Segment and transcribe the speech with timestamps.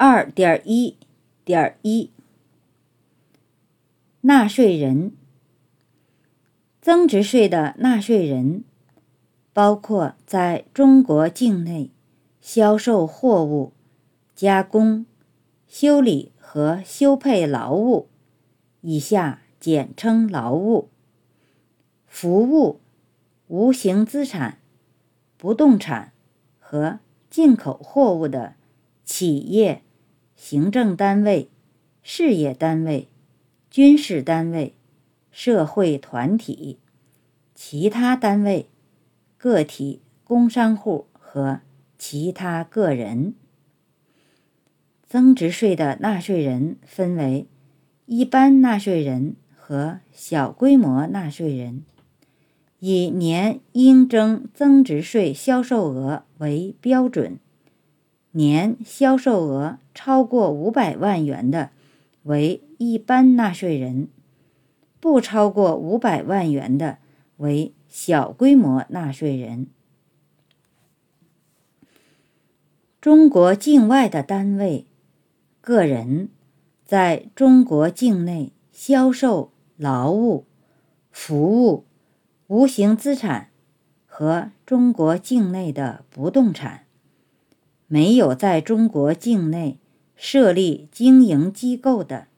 [0.00, 0.96] 二点一
[1.44, 2.12] 点一，
[4.20, 5.12] 纳税人，
[6.80, 8.62] 增值税的纳税人
[9.52, 11.90] 包括在中国境内
[12.40, 13.72] 销售货物、
[14.36, 15.04] 加工、
[15.66, 18.08] 修理和修配劳务
[18.82, 20.90] （以下简称劳务）、
[22.06, 22.78] 服务、
[23.48, 24.60] 无形资产、
[25.36, 26.12] 不动产
[26.60, 28.54] 和进口货物的
[29.04, 29.82] 企业。
[30.40, 31.50] 行政单位、
[32.00, 33.08] 事业单位、
[33.68, 34.72] 军事单位、
[35.32, 36.78] 社会团体、
[37.56, 38.70] 其他单位、
[39.36, 41.60] 个体工商户和
[41.98, 43.34] 其他个人。
[45.06, 47.46] 增值税的纳税人分为
[48.06, 51.82] 一般纳税人和小规模纳税人，
[52.78, 57.40] 以年应征增值税销售额为标准。
[58.38, 61.70] 年销售额超过五百万元的
[62.22, 64.06] 为一般纳税人，
[65.00, 66.98] 不超过五百万元的
[67.38, 69.66] 为小规模纳税人。
[73.00, 74.86] 中国境外的单位、
[75.60, 76.28] 个人
[76.84, 80.44] 在中国境内销售劳务、
[81.10, 81.86] 服务、
[82.46, 83.48] 无形资产
[84.06, 86.84] 和中国境内的不动产。
[87.90, 89.78] 没有在中国境内
[90.14, 92.28] 设立经营机构的，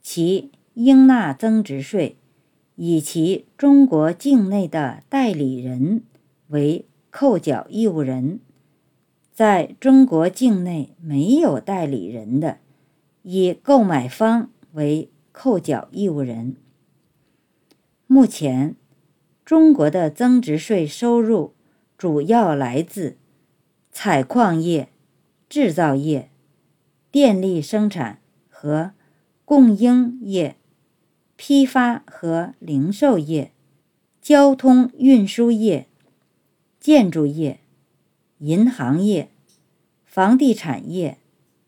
[0.00, 2.16] 其应纳增值税，
[2.74, 6.02] 以其中国境内的代理人
[6.48, 8.40] 为扣缴义务人；
[9.32, 12.58] 在中国境内没有代理人的，
[13.22, 16.56] 以购买方为扣缴义务人。
[18.08, 18.74] 目前，
[19.44, 21.54] 中国的增值税收入
[21.96, 23.16] 主要来自。
[23.94, 24.88] 采矿业、
[25.50, 26.30] 制造业、
[27.10, 28.92] 电力生产和
[29.44, 30.56] 供应业、
[31.36, 33.52] 批发和零售业、
[34.22, 35.86] 交通运输业、
[36.80, 37.60] 建筑业、
[38.38, 39.28] 银行业、
[40.06, 41.18] 房地产业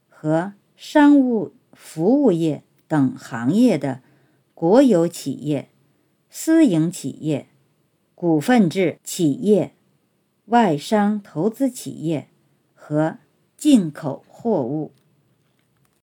[0.08, 4.00] 和商务服务业等行业的
[4.54, 5.68] 国有企业、
[6.30, 7.46] 私营企业、
[8.14, 9.74] 股份制企业。
[10.46, 12.28] 外商投资企业
[12.74, 13.18] 和
[13.56, 14.92] 进口货物。